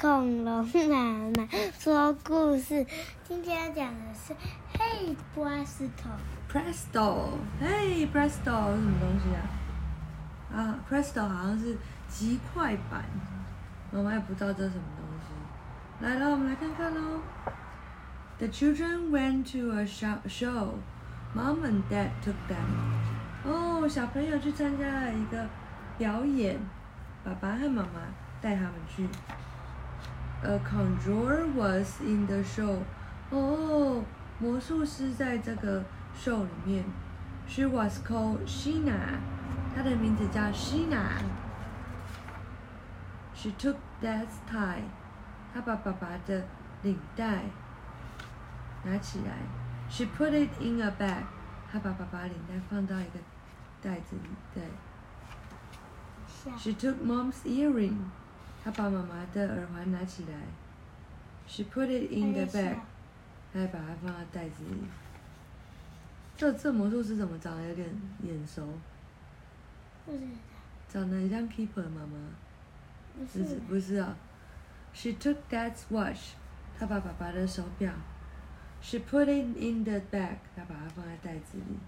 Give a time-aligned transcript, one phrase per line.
[0.00, 1.46] 恐龙妈妈
[1.78, 2.86] 说故事。
[3.22, 4.32] 今天要讲的是
[4.72, 6.08] 《嘿，波斯头》。
[6.50, 10.56] Presto，嘿，Presto 是什么东西啊？
[10.56, 11.76] 啊，Presto 好像是
[12.08, 13.04] 极快版，
[13.92, 16.06] 妈妈也不知道这是什么东西。
[16.06, 17.20] 来了，我们来看看喽。
[18.38, 20.76] The children went to a sho- show.
[21.36, 23.44] Mom and Dad took them.
[23.44, 25.46] 哦，小朋友去参加了一个
[25.98, 26.58] 表演，
[27.22, 28.00] 爸爸和妈妈
[28.40, 29.06] 带他们去。
[30.43, 32.77] A conjurer was in the show.
[33.31, 34.03] 哦，
[34.39, 35.83] 魔术师在这个
[36.15, 36.85] show 里面。
[37.47, 39.19] She was called Sheena.
[39.75, 41.19] 她的名字叫 Sheena.
[43.33, 44.83] She took Dad's tie.
[45.53, 46.45] 她把爸爸的
[46.83, 47.43] 领带
[48.83, 49.37] 拿起来。
[49.89, 51.23] She put it in a bag.
[51.71, 53.19] 她把爸爸领带放到一个
[53.81, 54.29] 袋子里。
[54.53, 54.63] 对。
[56.27, 57.97] 下 She took Mom's earring.
[58.62, 60.34] 她把妈妈的耳环拿起来。
[61.46, 62.78] She put it in the bag.
[63.52, 64.84] 还把它放在袋子里。
[66.36, 67.88] 这这魔术师怎么长得有点
[68.22, 68.62] 眼熟？
[70.06, 70.20] 不是
[70.88, 72.18] 长得很像 Keeper 妈妈。
[73.18, 74.16] 不不是是不是啊。
[74.94, 76.34] She took Dad's watch.
[76.78, 77.92] 她把爸爸的手表。
[78.80, 80.36] She put it in the bag.
[80.54, 81.78] 她把它放在袋子里。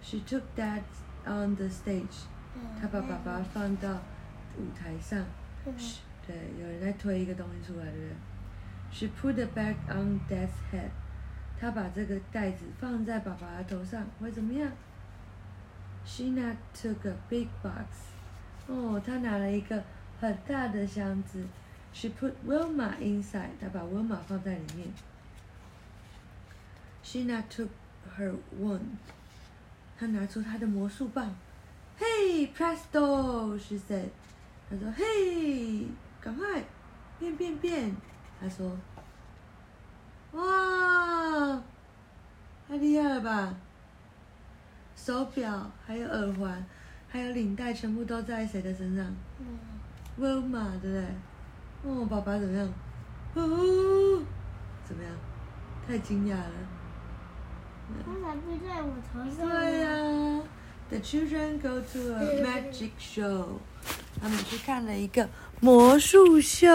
[0.00, 0.82] She took Dad
[1.26, 2.26] on the stage.
[2.80, 4.00] 她把爸爸放到
[4.58, 5.24] 舞台上。
[5.66, 5.74] 嗯
[6.26, 8.16] 对，有人在推一个东西出来，对不对
[8.90, 10.88] ？She put the bag on Dad's head.
[11.60, 14.72] 她把这个袋子放在爸爸的头上，会怎么样
[16.06, 18.08] ？Sheena took a big box.
[18.66, 19.84] 哦，她拿了一个
[20.18, 21.44] 很大的箱子。
[21.92, 23.50] She put Wilma inside.
[23.60, 24.88] 她把 Wilma 放在里面。
[27.04, 27.68] Sheena took
[28.18, 28.96] her wand.
[29.98, 31.36] 她拿出她的魔术棒。
[31.98, 33.58] Hey, presto!
[33.58, 34.08] She said.
[34.70, 35.86] 她说：“嘿，
[36.20, 36.64] 赶快
[37.18, 37.94] 变变变！”
[38.40, 38.76] 他说
[40.32, 41.62] ：“哇，
[42.68, 43.54] 太厉害了吧！
[44.96, 46.64] 手表，还有耳环，
[47.08, 49.04] 还有领带，全部都在谁的身上
[49.38, 49.58] 嗯
[50.18, 51.04] ？Wilma，对不对？
[51.84, 52.66] 哦，爸爸怎么样？
[53.34, 54.22] 哦，
[54.84, 55.12] 怎么样？
[55.86, 56.52] 太惊讶了。
[58.06, 59.60] 刚才不在我头上呢。
[59.60, 60.42] 对呀、
[60.88, 63.58] t h e children go to a magic show，
[64.20, 65.28] 他们去看了一个
[65.60, 66.70] 魔术秀。